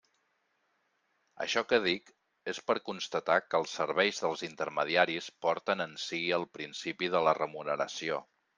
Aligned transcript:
Això 1.43 1.61
que 1.73 1.77
dic 1.83 2.09
és 2.53 2.61
per 2.71 2.77
constatar 2.87 3.37
que 3.49 3.61
els 3.65 3.77
serveis 3.81 4.23
dels 4.25 4.43
intermediaris 4.49 5.31
porten 5.47 5.87
en 5.89 5.97
si 6.07 6.23
el 6.41 6.51
principi 6.59 7.15
de 7.19 7.25
la 7.29 7.39
remuneració. 7.43 8.23